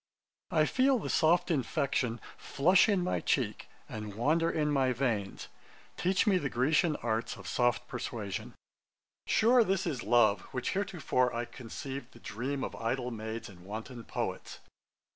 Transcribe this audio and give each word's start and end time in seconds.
'_I 0.51 0.67
feel 0.67 0.97
the 0.97 1.11
soft 1.11 1.51
infection 1.51 2.19
Flush 2.35 2.89
in 2.89 3.03
my 3.03 3.19
cheek, 3.19 3.67
and 3.87 4.15
wander 4.15 4.49
in 4.49 4.71
my 4.71 4.93
veins. 4.93 5.47
Teach 5.95 6.25
me 6.25 6.39
the 6.39 6.49
Grecian 6.49 6.95
arts 7.03 7.37
of 7.37 7.47
soft 7.47 7.87
persuasion.' 7.87 8.55
'Sure 9.27 9.63
this 9.63 9.85
is 9.85 10.01
love, 10.01 10.41
which 10.53 10.71
heretofore 10.71 11.31
I 11.35 11.45
conceived 11.45 12.13
the 12.13 12.19
dream 12.19 12.63
of 12.63 12.75
idle 12.77 13.11
maids, 13.11 13.47
and 13.47 13.63
wanton 13.63 14.03
poets.' 14.03 14.57